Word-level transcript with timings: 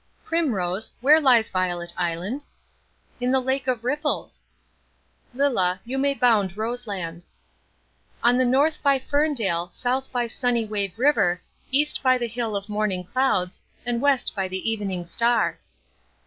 "Primrose, 0.25 0.91
where 0.99 1.21
lies 1.21 1.49
Violet 1.49 1.93
Island?" 1.95 2.45
"In 3.19 3.29
the 3.31 3.39
Lake 3.39 3.67
of 3.67 3.83
Ripples." 3.83 4.41
"Lilla, 5.31 5.79
you 5.85 5.99
may 5.99 6.15
bound 6.15 6.57
Rose 6.57 6.87
Land." 6.87 7.23
"On 8.23 8.39
the 8.39 8.43
north 8.43 8.81
by 8.81 8.97
Ferndale, 8.97 9.69
south 9.69 10.11
by 10.11 10.25
Sunny 10.25 10.65
Wave 10.65 10.97
River, 10.97 11.43
east 11.71 12.01
by 12.01 12.17
the 12.17 12.27
hill 12.27 12.55
of 12.55 12.67
Morning 12.67 13.03
Clouds, 13.03 13.61
and 13.85 14.01
west 14.01 14.33
by 14.35 14.47
the 14.47 14.67
Evening 14.67 15.05
Star." 15.05 15.59